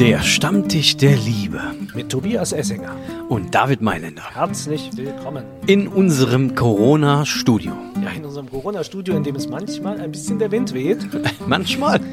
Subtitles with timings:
[0.00, 1.60] Der Stammtisch der Liebe
[1.94, 2.96] mit Tobias Essinger.
[3.28, 5.44] und David Mailänder Herzlich willkommen.
[5.66, 7.72] in unserem Corona-Studio.
[8.02, 10.98] Ja, in unserem Corona-Studio, in dem es manchmal ein bisschen der Wind weht.
[11.46, 12.00] Manchmal.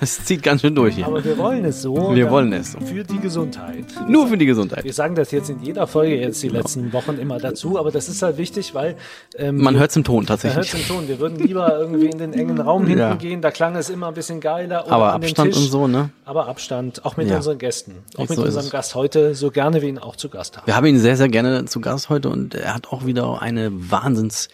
[0.00, 1.06] Es zieht ganz schön durch hier.
[1.06, 2.14] Aber wir wollen es so.
[2.14, 2.80] Wir wollen es so.
[2.80, 3.84] Für die Gesundheit.
[4.08, 4.84] Nur für die Gesundheit.
[4.84, 8.08] Wir sagen das jetzt in jeder Folge jetzt die letzten Wochen immer dazu, aber das
[8.08, 8.96] ist halt wichtig, weil
[9.36, 10.88] ähm, Man hört es im Ton man hört tatsächlich.
[10.88, 11.08] im Ton.
[11.08, 13.14] Wir würden lieber irgendwie in den engen Raum hinten Ja.
[13.14, 14.90] gehen, da klang es immer ein bisschen geiler.
[14.90, 16.10] Aber Abstand und so, ne?
[16.24, 17.36] Aber Abstand, auch mit Ja.
[17.36, 17.96] unseren Gästen.
[18.16, 18.70] Auch mit So unserem es.
[18.70, 20.66] Gast heute, so gerne wir ihn auch zu Gast haben.
[20.66, 23.70] Wir haben ihn sehr, sehr gerne zu Gast heute und er hat auch wieder eine
[23.90, 24.50] Wahnsinnsgeschichte,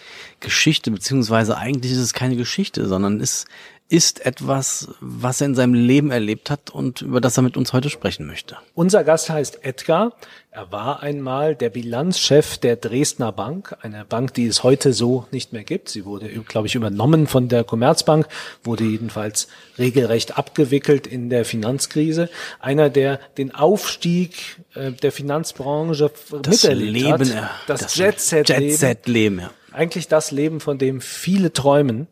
[0.83, 3.47] beziehungsweise eigentlich ist es keine Geschichte, sondern es
[3.91, 7.73] ist etwas, was er in seinem Leben erlebt hat und über das er mit uns
[7.73, 8.59] heute sprechen möchte.
[8.75, 10.13] Unser Gast heißt Edgar.
[10.51, 15.53] Er war einmal der Bilanzchef der Dresdner Bank, eine Bank, die es heute so nicht
[15.55, 15.89] mehr gibt.
[15.89, 18.27] Sie wurde, glaube ich, übernommen von der Commerzbank,
[18.63, 22.29] wurde jedenfalls regelrecht abgewickelt in der Finanzkrise.
[22.61, 26.11] Einer, der den Aufstieg äh, der Finanzbranche
[26.43, 27.29] Das miterlebt Leben, hat.
[27.29, 28.63] ja, Das, Jet-Set-Leben.
[28.69, 29.51] Jet-Set-Leben, ja.
[29.79, 32.09] Eigentlich das Leben, von dem viele träumen.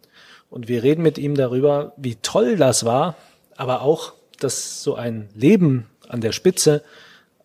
[0.51, 3.17] Und wir reden mit ihm darüber, wie toll das war,
[3.57, 6.85] aber auch, dass so ein Leben an der Spitze,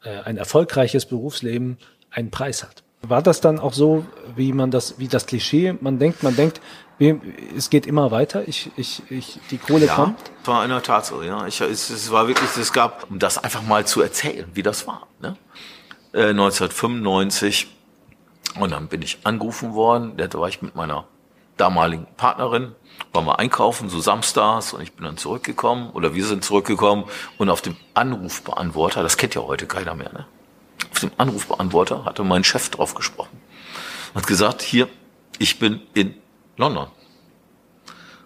[0.03, 1.79] äh, ein erfolgreiches Berufsleben
[2.11, 2.83] einen Preis hat.
[3.01, 4.05] War das dann auch so,
[4.35, 6.61] wie man das, wie das Klischee, man denkt, man denkt,
[7.57, 10.19] es geht immer weiter, ich, ich, ich, die Kohle Ja, kommt.
[10.45, 11.23] war in der Tat so.
[11.23, 11.47] Ja.
[11.47, 14.85] Ich, es, es war wirklich, es gab, um das einfach mal zu erzählen, wie das
[14.85, 15.07] war.
[15.19, 15.35] Ne?
[16.13, 17.67] Äh, 1995
[18.59, 20.17] und dann bin ich angerufen worden.
[20.17, 21.05] Da war ich mit meiner
[21.57, 22.75] damaligen Partnerin,
[23.13, 27.05] waren wir einkaufen, so samstags und ich bin dann zurückgekommen oder wir sind zurückgekommen
[27.37, 30.25] und auf dem Anrufbeantworter, das kennt ja heute keiner mehr, ne?
[30.91, 33.39] Auf dem Anrufbeantworter hatte mein Chef drauf gesprochen.
[34.15, 34.89] Hat gesagt, hier,
[35.37, 36.15] ich bin in
[36.57, 36.87] London.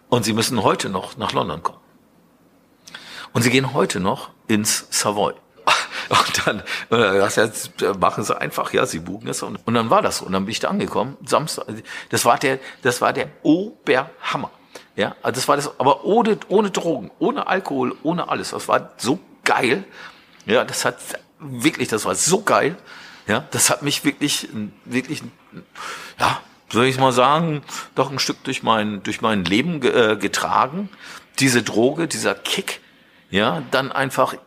[0.09, 1.79] Und Sie müssen heute noch nach London kommen.
[3.33, 5.33] Und Sie gehen heute noch ins Savoy.
[6.09, 9.41] Und dann, und dann das jetzt äh, machen Sie einfach, ja, Sie buchen es.
[9.43, 10.25] Und, und dann war das so.
[10.25, 11.65] Und dann bin ich da angekommen, Samstag.
[12.09, 14.51] Das war der, das war der Oberhammer.
[14.95, 18.51] Ja, also das war das, aber ohne, ohne Drogen, ohne Alkohol, ohne alles.
[18.51, 19.83] Das war so geil.
[20.45, 20.97] Ja, das hat
[21.39, 22.77] wirklich, das war so geil.
[23.27, 24.47] Ja, das hat mich wirklich,
[24.85, 25.23] wirklich,
[26.19, 27.63] ja, soll ich mal sagen,
[27.95, 30.89] doch ein Stück durch mein, durch mein Leben äh, getragen.
[31.39, 32.81] Diese Droge, dieser Kick,
[33.29, 34.37] ja, dann einfach äh,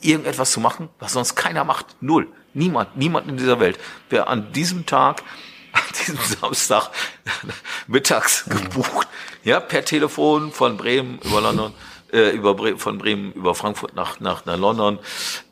[0.00, 1.96] irgendetwas zu machen, was sonst keiner macht.
[2.00, 2.28] Null.
[2.54, 3.78] Niemand, niemand in dieser Welt.
[4.08, 5.22] Wer an diesem Tag,
[5.72, 6.90] an diesem Samstag
[7.86, 9.08] mittags gebucht,
[9.44, 11.72] ja, per Telefon von Bremen über London,
[12.12, 14.98] äh, über Bre von Bremen über Frankfurt nach, nach, nach London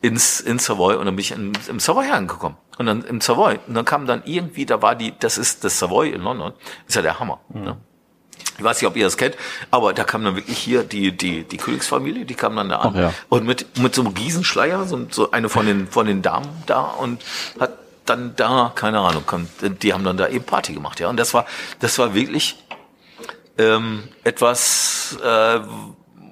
[0.01, 2.57] ins, ins Savoy und dann bin ich in, im Savoy angekommen.
[2.77, 5.79] Und dann im Savoy, und dann kam dann irgendwie, da war die, das ist das
[5.79, 6.53] Savoy in London,
[6.87, 7.41] ist ja der Hammer.
[7.49, 7.77] Ne?
[8.57, 9.35] Ich weiß nicht, ob ihr das kennt,
[9.71, 12.95] aber da kam dann wirklich hier die, die, die Königsfamilie, die kam dann da an.
[12.95, 13.13] Ja.
[13.29, 16.81] Und mit, mit so einem Riesenschleier, so, so eine von den, von den Damen da
[16.81, 17.21] und
[17.59, 17.71] hat
[18.05, 19.23] dann da, keine Ahnung,
[19.61, 21.09] die haben dann da eben Party gemacht, ja.
[21.09, 21.45] Und das war,
[21.79, 22.57] das war wirklich,
[23.57, 25.59] ähm, etwas, äh,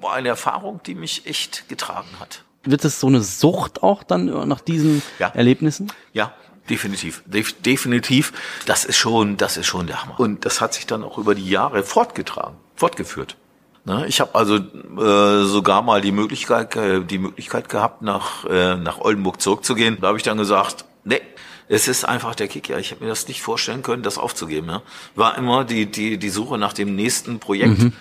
[0.06, 2.42] eine Erfahrung, die mich echt getragen hat.
[2.64, 5.28] Wird es so eine Sucht auch dann nach diesen Ja.
[5.28, 5.92] Erlebnissen?
[6.12, 6.32] Ja,
[6.70, 7.22] definitiv.
[7.26, 8.32] Def definitiv.
[8.66, 10.18] Das ist schon, das ist schon der Hammer.
[10.20, 13.36] Und das hat sich dann auch über die Jahre fortgetragen, fortgeführt.
[13.84, 18.76] Ne, Ich habe also äh, sogar mal die Möglichkeit, äh, die Möglichkeit gehabt, nach, äh,
[18.76, 19.98] nach Oldenburg zurückzugehen.
[20.00, 21.20] Da habe ich dann gesagt, nee,
[21.68, 22.68] es ist einfach der Kick.
[22.68, 24.68] Ja, ich habe mir das nicht vorstellen können, das aufzugeben.
[24.68, 24.82] Ja.
[25.14, 27.92] War immer die die die Suche nach dem nächsten Projekt.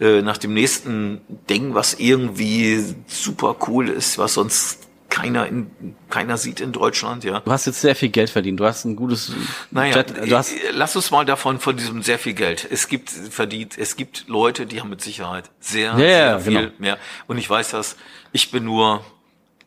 [0.00, 5.70] äh, nach dem nächsten Ding, was irgendwie super cool ist, was sonst keiner in,
[6.10, 7.40] keiner sieht in Deutschland, ja.
[7.40, 8.60] Du hast jetzt sehr viel Geld verdient.
[8.60, 9.32] Du hast ein gutes
[9.70, 12.66] Naja, Jet, du hast, äh, lass uns mal davon, von diesem sehr viel Geld.
[12.70, 16.52] Es gibt verdient, es gibt Leute, die haben mit Sicherheit sehr, Ja, sehr ja, viel
[16.60, 16.72] genau.
[16.78, 16.98] mehr.
[17.26, 17.96] Und ich weiß das,
[18.32, 19.04] ich bin nur,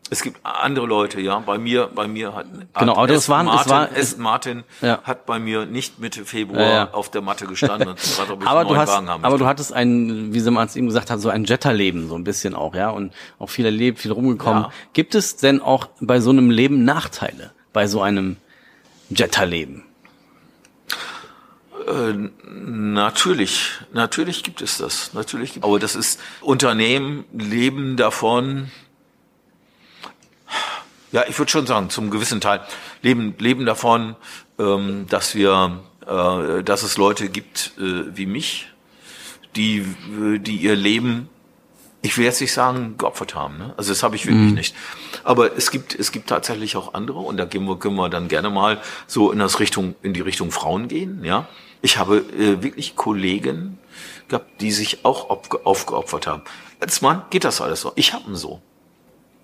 [0.09, 1.39] es gibt andere Leute, ja.
[1.39, 2.47] Bei mir, bei mir hat,
[2.79, 4.99] Genau, aber das waren- es Martin, war- es- Martin Ja.
[5.03, 6.91] hat bei mir nicht Mitte Februar Ja, ja.
[6.93, 7.95] auf der Matte gestanden
[8.45, 11.45] aber du hast, aber du hattest ein, wie man es eben gesagt hat, so ein
[11.45, 14.65] Jetterleben so ein bisschen auch, ja, und auch viel erlebt, viel rumgekommen.
[14.93, 18.37] Gibt es denn auch bei so einem Leben Nachteile bei so einem
[19.09, 19.83] Jetterleben?
[22.45, 25.13] Natürlich, natürlich gibt es das.
[25.13, 28.69] Natürlich gibt, aber das ist Unternehmen leben davon.
[31.11, 32.61] Ja, ich würde schon sagen, zum gewissen Teil
[33.01, 34.15] leben leben davon,
[34.59, 38.67] ähm, dass wir, äh, dass es Leute gibt äh, wie mich,
[39.55, 41.29] die äh, die ihr Leben
[42.01, 43.57] ich will jetzt nicht sagen, geopfert haben.
[43.57, 43.73] Ne?
[43.75, 44.75] Also das habe ich wirklich nicht.
[45.23, 48.29] Aber es gibt, es gibt tatsächlich auch andere und da gehen wir, können wir dann
[48.29, 51.23] gerne mal so in das Richtung, in die Richtung Frauen gehen.
[51.23, 51.47] Ja,
[51.81, 53.79] ich habe äh, wirklich Kollegen
[54.29, 56.43] gehabt, die sich auch auf, aufgeopfert haben.
[56.79, 57.91] Als Mann geht das alles so.
[57.95, 58.61] Ich habe ihn so.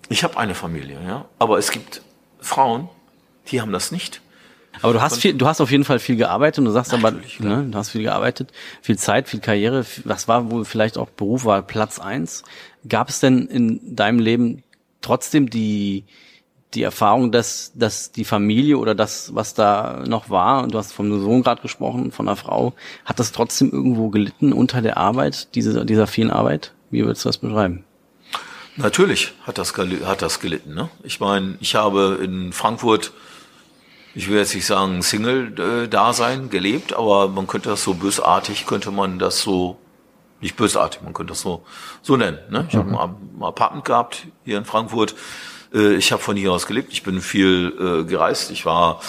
[0.08, 1.24] Ich habe eine Familie, ja.
[1.38, 2.02] Aber es gibt
[2.40, 2.88] Frauen,
[3.48, 4.20] die haben das nicht.
[4.82, 7.12] Aber du hast viel, du hast auf jeden Fall viel gearbeitet und du sagst aber,
[7.38, 9.86] ne, du hast viel gearbeitet, viel Zeit, viel Karriere.
[10.04, 12.44] Was war wohl vielleicht auch Beruf war Platz eins?
[12.86, 14.62] Gab es denn in deinem Leben
[15.00, 16.04] trotzdem die
[16.74, 20.92] die Erfahrung, dass dass die Familie oder das, was da noch war, und du hast
[20.92, 22.74] vom Sohn gerade gesprochen, von einer Frau,
[23.06, 26.74] hat das trotzdem irgendwo gelitten unter der Arbeit, diese, dieser vielen Arbeit?
[26.90, 27.85] Wie würdest du das beschreiben?
[28.76, 30.74] Natürlich hat das, hat das gelitten.
[30.74, 30.90] Ne?
[31.02, 33.12] Ich meine, ich habe in Frankfurt,
[34.14, 39.18] ich will jetzt nicht sagen Single-Dasein gelebt, aber man könnte das so bösartig, könnte man
[39.18, 39.78] das so,
[40.40, 41.64] nicht bösartig, man könnte das so,
[42.02, 42.38] so nennen.
[42.50, 42.66] Ne?
[42.68, 45.14] Ich habe ein Apartment gehabt hier in Frankfurt.
[45.72, 46.92] Äh, Ich habe von hier aus gelebt.
[46.92, 48.50] Ich bin viel äh, gereist.
[48.50, 49.00] Ich war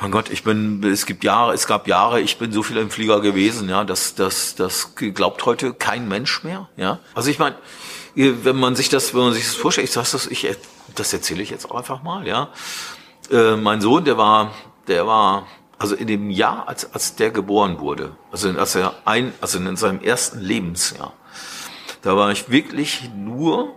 [0.00, 2.90] mein Gott, ich bin, es gibt Jahre, es gab Jahre, ich bin so viel im
[2.90, 6.98] Flieger gewesen, ja, das, das, das glaubt heute kein Mensch mehr, ja.
[7.14, 7.56] Also ich meine,
[8.14, 10.48] wenn man sich das, wenn man sich das vorstellt, ich das, ich,
[10.94, 12.48] das erzähle ich jetzt auch einfach mal, ja.
[13.30, 14.52] Äh, mein Sohn, der war,
[14.88, 15.46] der war,
[15.78, 19.76] also in dem Jahr, als, als der geboren wurde, also als er ein, also in
[19.76, 21.12] seinem ersten Lebensjahr,
[22.02, 23.76] da war ich wirklich nur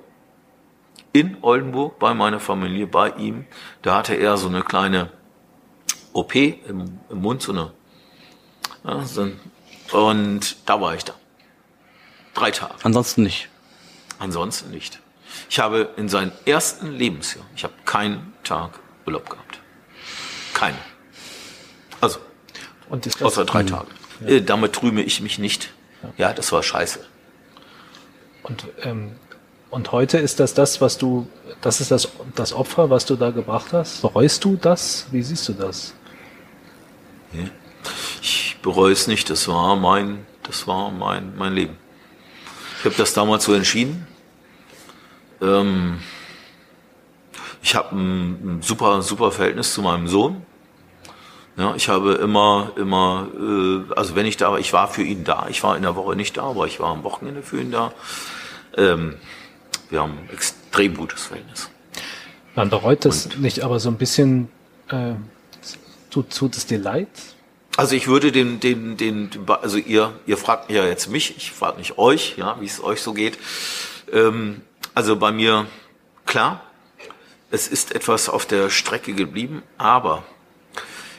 [1.13, 3.45] in Oldenburg bei meiner Familie, bei ihm.
[3.83, 5.11] Da hatte er so eine kleine
[6.15, 7.71] OP im, im Mund, so eine.
[8.85, 9.27] Ja, so
[9.91, 11.13] und da war ich da.
[12.33, 12.73] Drei Tage.
[12.83, 13.49] Ansonsten nicht.
[14.17, 14.99] Ansonsten nicht.
[15.49, 19.59] Ich habe in seinem ersten Lebensjahr, ich habe keinen Tag Urlaub gehabt.
[20.53, 20.77] Keinen.
[21.99, 22.19] Also,
[22.89, 23.87] Und ist das, außer drei Tage.
[24.25, 25.73] Äh, damit rühme ich mich nicht.
[26.17, 26.99] Ja, das war scheiße.
[28.43, 29.15] Und, ähm,
[29.69, 31.27] und heute ist das das, was du,
[31.61, 34.01] das ist das, das Opfer, was du da gebracht hast?
[34.01, 35.07] Bereust du das?
[35.11, 35.93] Wie siehst du das?
[38.21, 39.29] Ich bereue es nicht.
[39.29, 41.77] Das war mein, das war mein, mein Leben.
[42.79, 44.07] Ich habe das damals so entschieden.
[45.41, 45.99] Ähm,
[47.61, 50.45] ich habe ein, ein super, super Verhältnis zu meinem Sohn.
[51.57, 55.23] Ja, ich habe immer, immer, äh, also wenn ich da war, ich war für ihn
[55.23, 55.47] da.
[55.49, 57.93] Ich war in der Woche nicht da, aber ich war am Wochenende für ihn da.
[58.77, 59.15] Ähm,
[59.89, 61.69] wir haben ein extrem gutes Verhältnis.
[62.55, 64.49] Man bereut das nicht, aber so ein bisschen,
[64.89, 65.13] äh,
[66.15, 67.09] tut, tut es dir leid?
[67.77, 71.77] Also ich würde den, den, den, also ihr, ihr fragt ja jetzt mich, ich frage
[71.77, 73.37] nicht euch, ja, wie es euch so geht.
[74.13, 74.61] Ähm,
[74.93, 75.67] also bei mir,
[76.25, 76.63] klar,
[77.51, 80.23] es ist etwas auf der Strecke geblieben, aber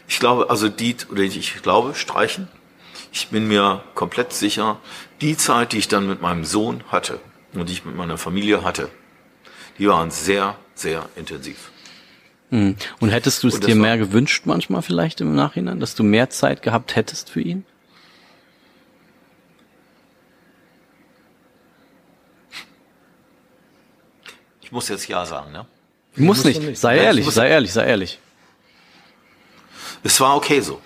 [0.08, 2.48] ich glaube, also die, oder ich glaube, streichen,
[3.12, 4.78] ich bin mir komplett sicher,
[5.20, 7.20] die Zeit, die ich dann mit meinem Sohn hatte
[7.52, 8.88] und die ich mit meiner Familie hatte,
[9.78, 11.70] die waren sehr, sehr intensiv.
[12.50, 12.76] Mhm.
[13.00, 16.62] Und hättest du es dir mehr gewünscht manchmal vielleicht im Nachhinein, dass du mehr Zeit
[16.62, 17.64] gehabt hättest für ihn?
[24.60, 25.66] Ich muss jetzt Ja sagen, ne?
[26.16, 26.62] Muss musst nicht.
[26.62, 26.78] nicht.
[26.80, 28.18] Sei ich ehrlich, muss- sei ehrlich, sei ehrlich.
[30.02, 30.80] Es war okay so.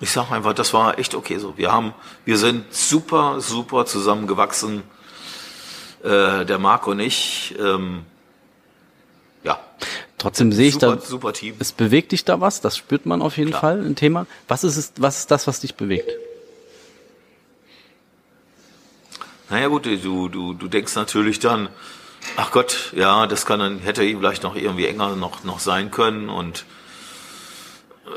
[0.00, 1.56] Ich sag einfach, das war echt okay so.
[1.56, 1.94] Wir haben,
[2.24, 4.82] wir sind super, super zusammengewachsen.
[6.02, 8.13] Äh, der Marc und ich, ähm, ja,
[10.24, 11.54] Trotzdem sehe ich super, da, super Team.
[11.58, 13.60] es bewegt dich da was, das spürt man auf jeden Klar.
[13.60, 14.26] Fall, ein Thema.
[14.48, 16.10] Was ist es, was ist das, was dich bewegt?
[19.50, 21.68] Naja gut, du, du, du denkst natürlich dann,
[22.36, 26.30] ach Gott, ja, das kann dann, hätte vielleicht noch irgendwie enger noch, noch sein können
[26.30, 26.64] und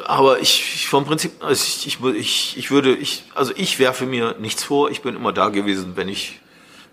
[0.05, 4.05] aber ich, ich vom Prinzip, also ich, ich, ich, ich würde, ich, also ich werfe
[4.05, 6.39] mir nichts vor, ich bin immer da gewesen, wenn ich,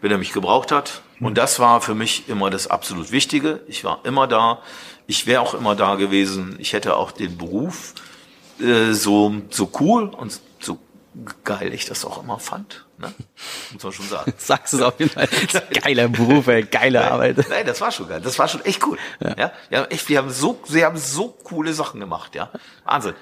[0.01, 1.03] wenn er mich gebraucht hat.
[1.21, 3.61] Und das war für mich immer das absolut Wichtige.
[3.69, 4.61] Ich war immer da.
[5.07, 6.57] Ich wäre auch immer da gewesen.
[6.59, 7.95] Ich hätte auch den Beruf
[8.61, 10.79] äh, so, so cool und so
[11.45, 12.85] geil ich das auch immer fand.
[12.99, 13.13] Ne?
[13.73, 14.33] Muss man schon sagen.
[14.39, 15.29] Sagst es auf jeden Fall.
[15.83, 17.37] Geiler Beruf, ey, geile Arbeit.
[17.49, 18.21] Nein, das war schon geil.
[18.23, 18.99] Das war schon echt cool.
[19.21, 22.51] Ja, wir haben echt, wir haben so, sie haben so coole Sachen gemacht, ja.
[22.85, 23.15] Wahnsinn.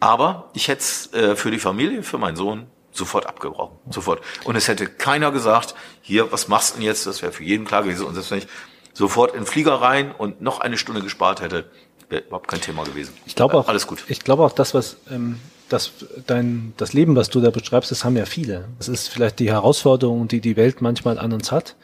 [0.00, 3.76] Aber ich hätte es äh, für die Familie, für meinen Sohn sofort abgebrochen.
[3.90, 4.22] Sofort.
[4.44, 7.06] Und es hätte keiner gesagt, hier, was machst du denn jetzt?
[7.06, 8.06] Das wäre für jeden klar gewesen.
[8.06, 8.46] Und selbst wenn ich
[8.92, 11.70] sofort in den Flieger rein und noch eine Stunde gespart hätte,
[12.08, 13.12] wäre überhaupt kein Thema gewesen.
[13.26, 14.04] Ich glaube auch, Alles gut.
[14.08, 15.92] Ich glaube auch, das, was, ähm, das,
[16.26, 18.68] dein, das Leben, was du da beschreibst, das haben ja viele.
[18.78, 21.76] Das ist vielleicht die Herausforderung, die die Welt manchmal an uns hat.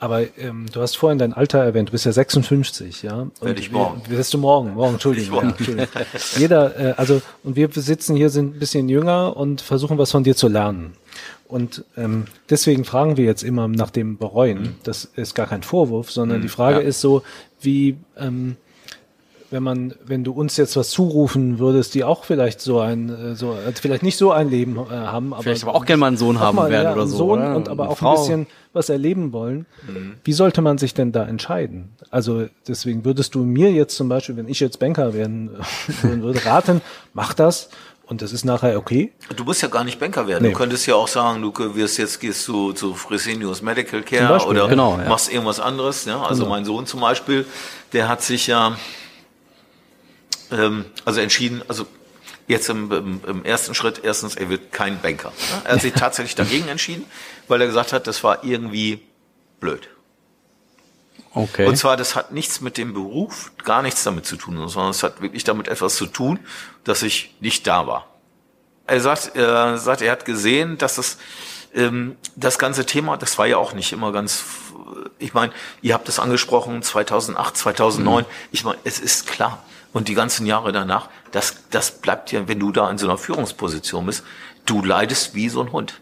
[0.00, 3.18] Aber ähm, du hast vorhin dein Alter erwähnt, du bist ja 56, ja.
[3.18, 4.00] Und Werde ich morgen.
[4.08, 5.34] Wirst du morgen, morgen, Entschuldigung.
[5.34, 5.48] morgen.
[5.48, 5.88] Ja, Entschuldigung.
[6.38, 10.24] Jeder, äh, also, und wir sitzen hier, sind ein bisschen jünger und versuchen was von
[10.24, 10.94] dir zu lernen.
[11.46, 14.76] Und ähm, deswegen fragen wir jetzt immer nach dem Bereuen.
[14.84, 16.82] Das ist gar kein Vorwurf, sondern die Frage Mhm.
[16.82, 16.88] ja.
[16.88, 17.22] ist so,
[17.60, 18.56] wie, ähm,
[19.50, 23.34] wenn man, wenn du uns jetzt was zurufen würdest, die auch vielleicht so ein, äh,
[23.34, 26.06] so, äh, vielleicht nicht so ein Leben äh, haben, aber Vielleicht aber auch gerne mal
[26.08, 27.16] einen Sohn haben mal, werden ja, oder einen so.
[27.16, 27.56] Sohn oder?
[27.56, 28.10] und aber Eine auch Frau.
[28.14, 29.66] ein bisschen was erleben wollen.
[30.22, 31.90] Wie sollte man sich denn da entscheiden?
[32.10, 35.50] Also deswegen würdest du mir jetzt zum Beispiel, wenn ich jetzt Banker werden
[36.02, 36.80] würde, raten,
[37.12, 37.70] mach das
[38.06, 39.12] und das ist nachher okay.
[39.36, 40.44] Du musst ja gar nicht Banker werden.
[40.44, 40.50] Nee.
[40.52, 44.50] Du könntest ja auch sagen, du wirst jetzt gehst du zu Fresenius Medical Care Beispiel,
[44.52, 44.68] oder ja.
[44.68, 45.08] Genau, ja.
[45.08, 46.04] machst irgendwas anderes.
[46.04, 46.22] Ja?
[46.22, 46.54] Also Genau.
[46.54, 47.46] mein Sohn zum Beispiel,
[47.92, 48.76] der hat sich ja
[50.52, 51.86] ähm, also entschieden, also
[52.46, 55.32] jetzt im, im, im ersten Schritt, erstens, er wird kein Banker.
[55.50, 55.62] Ja?
[55.64, 57.04] Er hat sich tatsächlich dagegen entschieden,
[57.48, 59.02] weil er gesagt hat, das war irgendwie
[59.60, 59.88] blöd.
[61.32, 61.66] Okay.
[61.66, 65.02] Und zwar, das hat nichts mit dem Beruf, gar nichts damit zu tun, sondern es
[65.04, 66.40] hat wirklich damit etwas zu tun,
[66.82, 68.08] dass ich nicht da war.
[68.86, 71.18] Er sagt, er sagt, er hat gesehen, dass es
[71.72, 74.44] ähm, das ganze Thema, das war ja auch nicht immer ganz.
[75.20, 75.52] Ich meine,
[75.82, 78.24] ihr habt es angesprochen, 2008, 2009.
[78.50, 79.62] Ich meine, es ist klar.
[79.92, 83.18] Und die ganzen Jahre danach, das, das bleibt ja, wenn du da in so einer
[83.18, 84.24] Führungsposition bist,
[84.66, 86.00] du leidest wie so ein Hund.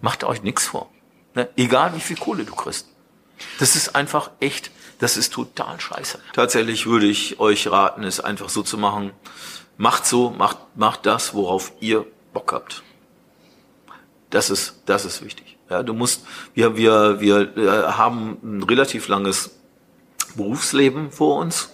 [0.00, 0.90] Macht euch nichts vor.
[1.34, 1.48] Ne?
[1.56, 2.86] Egal wie viel Kohle du kriegst.
[3.58, 6.18] Das ist einfach echt, das ist total scheiße.
[6.34, 9.12] Tatsächlich würde ich euch raten, es einfach so zu machen.
[9.76, 12.82] Macht so, macht, macht das, worauf ihr Bock habt.
[14.28, 15.56] Das ist, das ist wichtig.
[15.68, 16.24] Ja, du musst,
[16.54, 19.58] wir, wir, wir äh, haben ein relativ langes
[20.36, 21.70] Berufsleben vor uns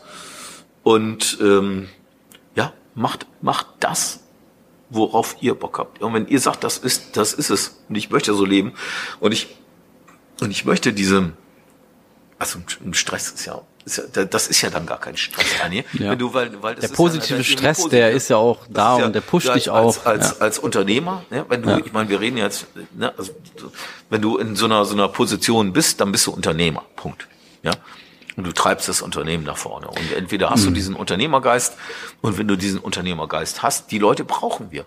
[0.86, 1.88] und ähm,
[2.54, 4.20] ja, macht, macht das,
[4.88, 6.00] worauf ihr Bock habt.
[6.00, 8.72] Und wenn ihr sagt, das ist, das ist es und ich möchte so leben
[9.18, 9.48] und ich
[10.40, 11.32] und ich möchte diese,
[12.38, 15.84] also ein Stress ist ja, ist ja das ist ja dann gar kein Stress, Daniel.
[15.94, 16.12] Ja.
[16.12, 17.98] Wenn du, weil, weil Der positive ja, Stress, positiv.
[17.98, 20.06] der ist ja auch da und der pusht dich auch.
[20.06, 23.32] Als, als, als Unternehmer, ne, wenn du, ich meine, wir reden jetzt, ne, also,
[24.08, 26.84] wenn du in so einer, so einer Position bist, dann bist du Unternehmer.
[26.94, 27.26] Punkt.
[27.64, 27.72] Ja.
[28.36, 29.88] Und du treibst das Unternehmen nach vorne.
[29.88, 30.50] Und entweder Mhm.
[30.52, 31.76] hast du diesen Unternehmergeist
[32.20, 34.84] und wenn du diesen Unternehmergeist hast, die Leute brauchen wir.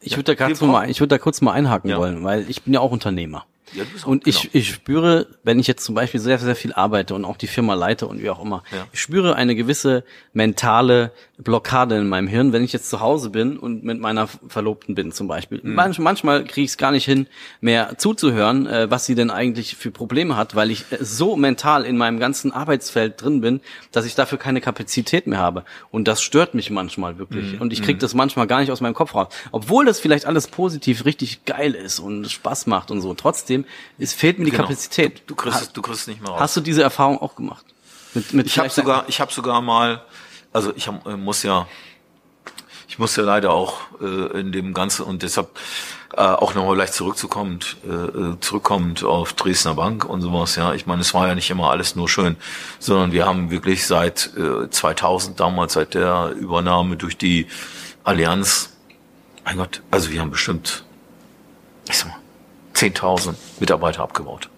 [0.00, 1.98] Ich würde da, wir kurz mal, ich würde da kurz mal einhaken Ja.
[1.98, 3.44] wollen, weil ich bin ja auch Unternehmer.
[3.74, 4.50] Ja, auch- und ich, genau.
[4.54, 7.74] ich spüre, wenn ich jetzt zum Beispiel sehr, sehr viel arbeite und auch die Firma
[7.74, 8.86] leite und wie auch immer, Ja.
[8.92, 13.56] ich spüre eine gewisse mentale Blockade in meinem Hirn, wenn ich jetzt zu Hause bin
[13.58, 15.60] und mit meiner Verlobten bin zum Beispiel.
[15.62, 15.74] Mhm.
[15.74, 17.26] Manch, manchmal kriege ich es gar nicht hin,
[17.60, 21.84] mehr zuzuhören, äh, was sie denn eigentlich für Probleme hat, weil ich äh, so mental
[21.84, 23.60] in meinem ganzen Arbeitsfeld drin bin,
[23.90, 25.64] dass ich dafür keine Kapazität mehr habe.
[25.90, 27.54] Und das stört mich manchmal wirklich.
[27.54, 27.60] Mhm.
[27.60, 29.28] Und ich kriege das manchmal gar nicht aus meinem Kopf raus.
[29.50, 33.14] Obwohl das vielleicht alles positiv richtig geil ist und Spaß macht und so.
[33.14, 33.61] Trotzdem,
[33.98, 34.64] es fehlt mir die Genau.
[34.64, 35.22] Kapazität.
[35.26, 36.40] Du kriegst, es- du kriegst nicht mehr raus.
[36.40, 37.64] Hast du diese Erfahrung auch gemacht?
[38.14, 40.02] Mit, mit Ich habe sogar, ich habe sogar mal,
[40.52, 41.66] also ich hab, äh, muss ja,
[42.88, 45.48] ich muss ja leider auch äh, in dem Ganzen und deshalb
[46.14, 50.56] äh, auch nochmal leicht zurückzukommend, äh, äh, zurückkommend auf Dresdner Bank und sowas.
[50.56, 52.36] Ja, ich meine, es war ja nicht immer alles nur schön,
[52.78, 57.46] sondern wir haben wirklich seit äh, 2000 damals, seit der Übernahme durch die
[58.04, 58.74] Allianz,
[59.46, 60.84] mein Gott, also wir haben bestimmt,
[61.88, 62.16] ich sag mal,
[62.82, 64.48] 10.000 Mitarbeiter abgebaut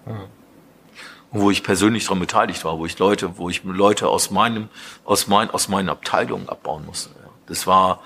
[1.35, 4.69] und wo ich persönlich daran beteiligt war, wo ich Leute, wo ich Leute aus meinem,
[5.05, 7.11] aus mein, aus meinen Abteilungen abbauen musste.
[7.47, 8.01] Das war,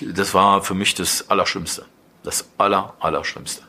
[0.00, 1.86] das war für mich das Allerschlimmste.
[2.22, 3.62] Das Aller, Allerschlimmste.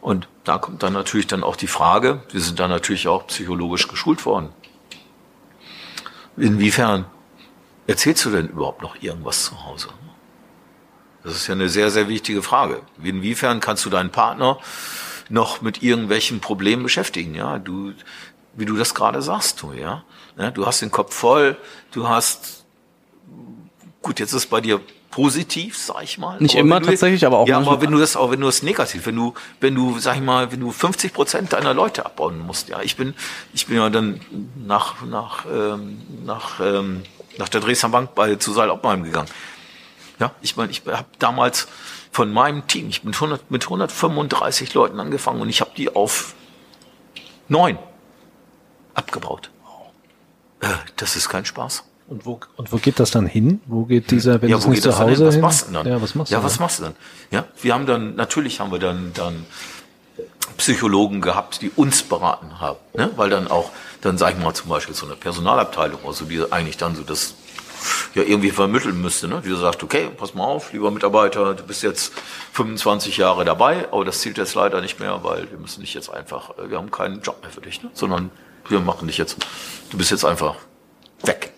[0.00, 3.88] Und da kommt dann natürlich dann auch die Frage, wir sind da natürlich auch psychologisch
[3.88, 4.50] geschult worden.
[6.36, 7.06] Inwiefern
[7.86, 9.88] erzählst du denn überhaupt noch irgendwas zu Hause?
[11.28, 12.80] Das ist ja eine sehr, sehr wichtige Frage.
[13.02, 14.58] Inwiefern kannst du deinen Partner
[15.28, 17.34] noch mit irgendwelchen Problemen beschäftigen?
[17.34, 17.92] Ja, du,
[18.54, 20.04] wie du das gerade sagst, du, ja.
[20.38, 20.50] ja.
[20.50, 21.56] Du hast den Kopf voll,
[21.92, 22.64] du hast,
[24.00, 24.80] gut, jetzt ist bei dir
[25.10, 26.40] positiv, sag ich mal.
[26.40, 28.62] Nicht Aber immer tatsächlich, aber auch Ja, aber wenn du das, auch wenn du das
[28.62, 32.38] negativ, wenn du, wenn du, sag ich mal, wenn du 50 Prozent deiner Leute abbauen
[32.38, 32.80] musst, ja.
[32.80, 33.14] Ich bin,
[33.52, 34.20] ich bin ja dann
[34.66, 37.02] nach, nach, ähm, nach, ähm,
[37.36, 39.28] nach der Dresdner Bank bei zu Seil Oppenheim gegangen.
[40.18, 41.68] Ja, ich meine, ich habe damals
[42.10, 46.34] von meinem Team, ich bin 100, mit 135 Leuten angefangen und ich habe die auf
[47.48, 47.78] neun
[48.94, 49.50] abgebaut.
[50.60, 51.84] Äh, das ist kein Spaß.
[52.08, 53.60] Und wo, und wo geht das dann hin?
[53.66, 55.26] Wo geht dieser, wenn ja, wo nicht zu Hause hin?
[55.26, 55.42] Was hin?
[55.42, 55.86] machst du dann?
[55.86, 56.62] Ja, was machst ja, du was dann?
[56.62, 56.96] machst du dann?
[57.30, 59.44] Ja, wir haben dann, natürlich haben wir dann, dann
[60.56, 63.10] Psychologen gehabt, die uns beraten haben, ne?
[63.16, 63.70] weil dann auch,
[64.00, 67.34] dann sag ich mal zum Beispiel so eine Personalabteilung, also die eigentlich dann so das
[68.14, 69.42] ja irgendwie vermitteln müsste, ne?
[69.44, 72.12] die sagt, okay, pass mal auf, lieber Mitarbeiter, du bist jetzt
[72.52, 76.10] 25 Jahre dabei, aber das zählt jetzt leider nicht mehr, weil wir müssen dich jetzt
[76.10, 77.90] einfach, äh, wir haben keinen Job mehr für dich, ne?
[77.94, 78.30] sondern
[78.68, 79.36] wir machen dich jetzt,
[79.90, 80.56] du bist jetzt einfach
[81.24, 81.52] weg.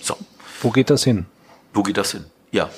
[0.00, 0.16] So,
[0.62, 1.26] Wo geht das hin?
[1.72, 2.24] wo geht das hin?
[2.50, 2.68] Ja,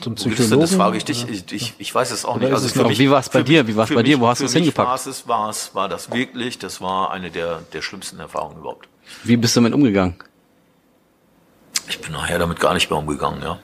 [0.00, 0.22] Zum es?
[0.24, 0.60] Psychologen?
[0.60, 1.28] Das frage ich dich.
[1.28, 2.64] Ich, ich, ich weiß es auch Oder nicht.
[2.64, 3.66] es für noch- Wie war's bei für dir?
[3.66, 4.16] Wie war's für bei dir?
[4.16, 4.88] mich- Wo hast du es mich hingepackt?
[4.88, 8.88] War es, war es, war das wirklich, das war eine der, der schlimmsten Erfahrungen überhaupt.
[9.24, 10.14] Wie bist du damit umgegangen?
[11.88, 13.58] Ich bin nachher damit gar nicht mehr umgegangen, ja.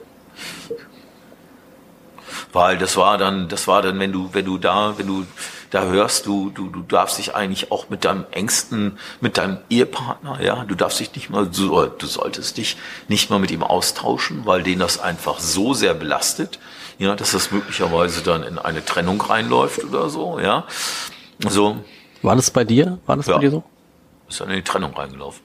[2.52, 5.26] Weil das war dann, das war dann, wenn du, wenn du da, wenn du
[5.70, 10.40] da hörst, du, du, du darfst dich eigentlich auch mit deinem Ängsten, mit deinem Ehepartner,
[10.42, 12.76] ja, du darfst dich nicht mal, du, du solltest dich
[13.08, 16.58] nicht mal mit ihm austauschen, weil den das einfach so sehr belastet,
[16.98, 20.64] ja, dass das möglicherweise dann in eine Trennung reinläuft oder so, ja.
[21.48, 21.84] So.
[22.22, 22.98] War das bei dir?
[23.06, 23.64] War das ja, bei dir so?
[24.28, 25.42] Ist dann in die Trennung reingelaufen.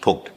[0.00, 0.30] Punkt.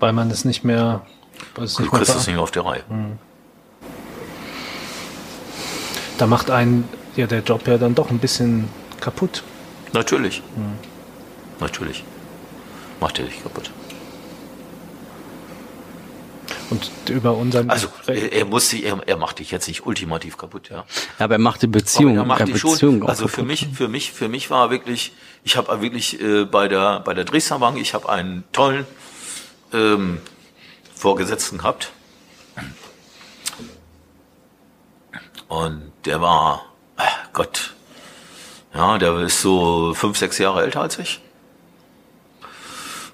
[0.00, 1.02] Weil man es nicht mehr.
[1.62, 2.82] Es du nicht kriegst es nicht mehr auf die Reihe.
[2.88, 3.18] Mhm.
[6.18, 8.68] Da macht einen ja der Job ja dann doch ein bisschen
[9.00, 9.42] kaputt.
[9.92, 10.42] Natürlich.
[10.56, 10.78] Mhm.
[11.60, 12.04] Natürlich.
[13.00, 13.70] Macht er dich kaputt.
[16.70, 17.68] Und über unseren.
[17.68, 20.84] Also er, er muss sie, er, er macht dich jetzt nicht ultimativ kaputt, ja.
[21.18, 22.12] Ja, aber er macht die Beziehung.
[22.12, 23.08] Aber er macht die Beziehung schon.
[23.08, 23.34] Also kaputt.
[23.34, 27.12] für mich, für mich, für mich war wirklich, ich habe wirklich äh, bei der bei
[27.12, 28.86] der Dresdner Bank, ich habe einen tollen
[29.72, 30.20] ähm,
[30.94, 31.92] Vorgesetzten gehabt.
[35.48, 36.64] Und der war,
[36.96, 37.74] ach Gott,
[38.74, 41.20] ja, der ist so fünf, sechs Jahre älter als ich.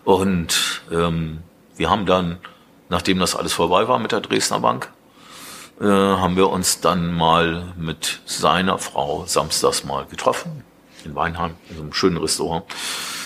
[0.04, 1.42] Und ähm,
[1.76, 2.38] wir haben dann,
[2.88, 4.92] nachdem das alles vorbei war mit der Dresdner Bank,
[5.80, 10.62] äh, haben wir uns dann mal mit seiner Frau samstags mal getroffen
[11.04, 12.64] in Weinheim, in so einem schönen Restaurant.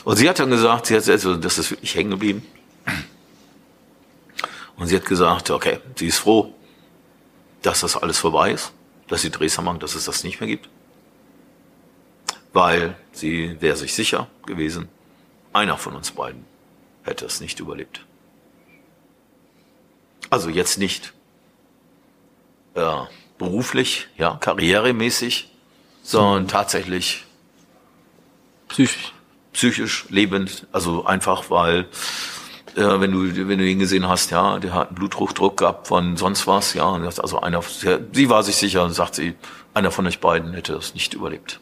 [0.05, 2.47] Und sie hat dann gesagt, sie hat, also, das ist wirklich hängen geblieben.
[4.81, 6.55] Und sie hat gesagt, okay, sie ist froh,
[7.61, 8.73] dass das alles vorbei ist,
[9.09, 10.71] dass die Dresdner Bank, dass es das nicht mehr gibt.
[12.55, 14.89] Weil sie wäre sich sicher gewesen,
[15.53, 16.47] einer von uns beiden
[17.03, 18.07] hätte es nicht überlebt.
[20.31, 21.13] Also jetzt nicht
[22.73, 23.03] äh,
[23.37, 25.51] beruflich, ja, karrieremäßig,
[26.03, 27.27] sondern tatsächlich
[28.69, 29.13] psychisch,
[29.53, 31.87] psychisch lebend, also einfach weil
[32.77, 36.17] äh, wenn du wenn du ihn gesehen hast, ja, der hat einen Bluthochdruck gehabt von
[36.17, 39.35] sonst was, ja, und also einer, sie war sich sicher, sagt sie,
[39.75, 41.61] einer von euch beiden hätte das nicht überlebt.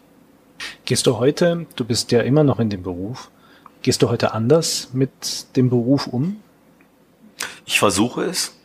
[0.85, 3.31] Gehst du heute, du bist ja immer noch in dem Beruf,
[3.83, 6.41] gehst du heute anders mit dem Beruf um?
[7.65, 8.57] Ich versuche es.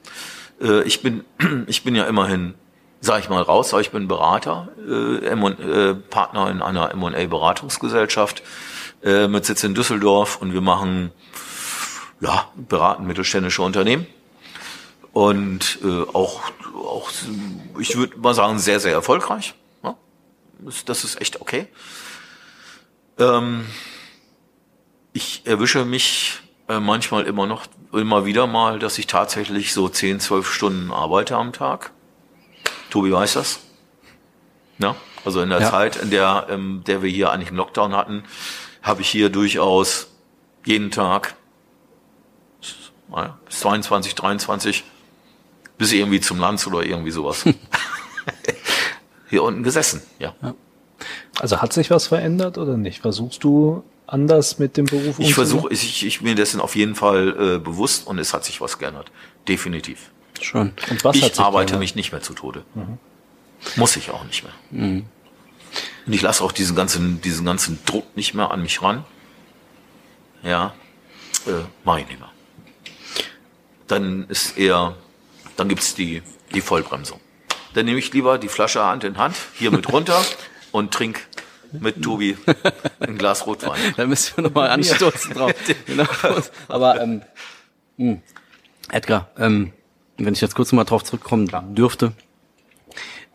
[0.61, 1.23] Äh, ich bin
[1.67, 2.55] ich bin ja immerhin
[3.03, 8.43] sage ich mal raus, aber ich bin Berater, äh, äh, Partner in einer M&A Beratungsgesellschaft
[9.03, 11.11] äh, mit Sitz in Düsseldorf und wir machen
[12.21, 14.07] ja, beraten mittelständische Unternehmen
[15.13, 16.41] und äh, auch,
[16.75, 17.11] auch,
[17.79, 19.53] ich würde mal sagen, sehr, sehr erfolgreich.
[19.83, 19.95] Ja?
[20.59, 21.67] Das, das ist echt okay.
[23.19, 23.65] Ähm,
[25.13, 30.19] ich erwische mich äh, manchmal immer noch, immer wieder mal, dass ich tatsächlich so 10,
[30.19, 31.91] 12 Stunden arbeite am Tag.
[32.89, 33.59] Tobi weiß das.
[34.79, 34.95] Ja?
[35.25, 35.69] Also in der ja.
[35.69, 38.23] Zeit, in der, ähm, der wir hier eigentlich im Lockdown hatten,
[38.81, 40.07] habe ich hier durchaus
[40.65, 41.35] jeden Tag
[43.45, 44.83] bis 22, 23,
[45.77, 47.45] bis irgendwie zum Lanz oder irgendwie sowas.
[49.29, 50.35] Hier unten gesessen, ja.
[50.41, 50.53] ja.
[51.39, 53.01] Also hat sich was verändert oder nicht?
[53.01, 57.55] Versuchst du anders mit dem Beruf Ich versuche, ich, ich bin dessen auf jeden Fall
[57.55, 59.11] äh, bewusst und es hat sich was geändert.
[59.47, 60.11] Definitiv.
[60.41, 60.73] Schon.
[60.89, 61.79] Und was ich arbeite geändert?
[61.79, 62.63] mich nicht mehr zu Tode.
[62.75, 62.97] Mhm.
[63.75, 64.53] Muss ich auch nicht mehr.
[64.71, 65.05] Mhm.
[66.05, 69.05] Und ich lasse auch diesen ganzen, diesen ganzen Druck nicht mehr an mich ran.
[70.43, 70.73] Ja,
[71.47, 71.51] äh,
[71.83, 72.32] mach ich nicht mehr
[73.87, 74.95] dann ist eher,
[75.57, 76.21] dann gibt's die,
[76.53, 77.19] die Vollbremsung.
[77.73, 80.21] Dann nehme ich lieber die Flasche Hand in Hand, hier mit runter
[80.71, 81.27] und trink
[81.71, 82.37] mit Tobi
[82.99, 83.79] ein Glas Rotwein.
[83.97, 85.53] Da müssen wir nochmal anstoßen drauf.
[85.85, 86.05] genau.
[86.67, 87.21] Aber ähm,
[87.97, 88.11] mh.
[88.11, 88.21] Hm,
[88.91, 89.71] Edgar, ähm,
[90.17, 92.13] wenn ich jetzt kurz mal drauf zurückkommen dürfte,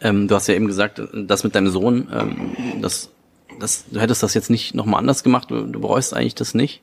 [0.01, 3.11] ähm, du hast ja eben gesagt, das mit deinem Sohn, ähm, das,
[3.59, 6.83] das, du hättest das jetzt nicht nochmal anders gemacht, du, du bereust eigentlich das nicht.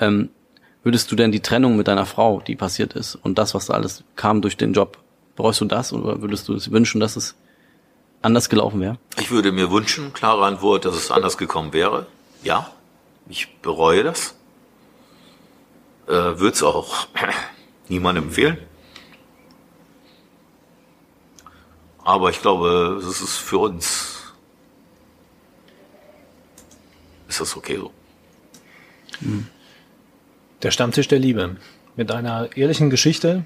[0.00, 0.28] Ähm,
[0.84, 3.74] Würdest du denn die Trennung mit deiner Frau, die passiert ist, und das, was da
[3.74, 4.98] alles kam durch den Job,
[5.34, 7.34] bereust du das oder würdest du es wünschen, dass es
[8.20, 8.98] anders gelaufen wäre?
[9.18, 12.06] Ich würde mir wünschen, klare Antwort, dass es anders gekommen wäre.
[12.42, 12.70] Ja,
[13.30, 14.36] ich bereue das.
[16.06, 17.06] Äh, Würde es auch
[17.88, 18.58] niemandem empfehlen.
[22.04, 24.34] Aber ich glaube, es ist für uns,
[27.26, 27.90] ist das okay so.
[29.20, 29.48] Mhm.
[30.64, 31.56] Der Stammtisch der Liebe.
[31.94, 33.44] Mit einer ehrlichen Geschichte.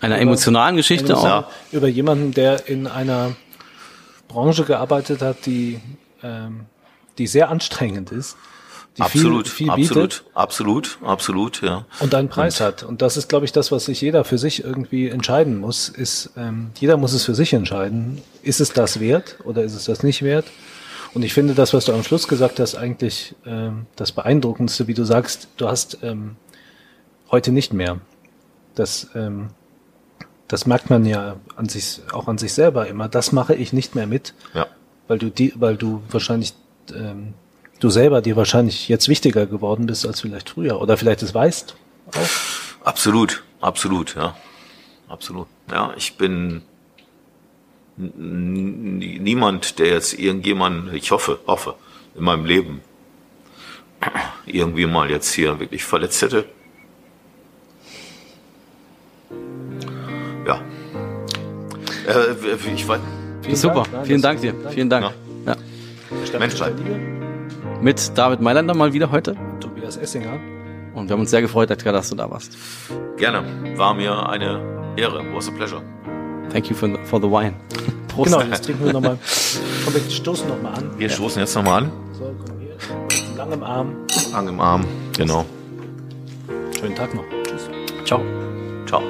[0.00, 1.50] Einer emotionalen Geschichte emotional, auch.
[1.70, 3.36] Über jemanden, der in einer
[4.26, 5.80] Branche gearbeitet hat, die,
[6.22, 6.64] ähm,
[7.18, 8.38] die sehr anstrengend ist.
[8.96, 11.84] Die absolut, viel, viel absolut, absolut, absolut, ja.
[12.00, 12.82] Und einen Preis und, hat.
[12.84, 15.90] Und das ist, glaube ich, das, was sich jeder für sich irgendwie entscheiden muss.
[15.90, 18.22] Ist, ähm, jeder muss es für sich entscheiden.
[18.42, 20.46] Ist es das wert oder ist es das nicht wert?
[21.12, 24.94] Und ich finde das, was du am Schluss gesagt hast, eigentlich ähm, das Beeindruckendste, wie
[24.94, 26.36] du sagst, du hast ähm,
[27.30, 28.00] heute nicht mehr.
[28.74, 29.48] Das, ähm,
[30.48, 33.08] das merkt man ja an sich, auch an sich selber immer.
[33.08, 34.66] Das mache ich nicht mehr mit, Ja.
[35.08, 36.54] weil du die, weil du wahrscheinlich
[36.94, 37.34] ähm,
[37.80, 41.74] du selber dir wahrscheinlich jetzt wichtiger geworden bist als vielleicht früher oder vielleicht es weißt.
[42.14, 42.86] Auch.
[42.86, 44.36] Absolut, absolut, ja.
[45.08, 45.46] Absolut.
[45.70, 46.62] Ja, ich bin
[47.96, 51.74] niemand, der jetzt irgendjemand, ich hoffe, hoffe,
[52.14, 52.80] in meinem Leben
[54.46, 56.44] irgendwie mal jetzt hier wirklich verletzt hätte.
[62.06, 63.00] Äh, ich weiß,
[63.42, 63.92] Vielen Super, Dank.
[63.92, 64.54] Nein, vielen Dank dir.
[64.70, 65.12] Vielen Dank.
[65.46, 65.56] Ja.
[66.24, 66.74] Stadt Menschheit.
[67.80, 69.36] Mit David Mailander mal wieder heute.
[69.60, 70.38] Tobias Essinger.
[70.94, 72.56] Und wir haben uns sehr gefreut, Edgar, dass du da warst.
[73.16, 73.42] gerne.
[73.76, 75.22] War mir eine Ehre.
[75.34, 75.82] Was a pleasure.
[76.50, 77.54] Thank you for the, for the wine.
[78.08, 78.32] Prost.
[78.32, 79.18] Genau, jetzt trinken wir nochmal.
[79.84, 80.90] Komm, wir stoßen nochmal an.
[80.96, 81.90] Wir stoßen jetzt nochmal an.
[82.18, 82.76] So, komm hier.
[83.02, 83.94] Mit langem Arm.
[84.32, 84.84] Ang im Arm.
[85.18, 85.44] Genau.
[86.78, 87.24] Schönen Tag noch.
[87.44, 87.68] Tschüss.
[88.04, 88.22] Ciao.
[88.86, 89.02] Ciao.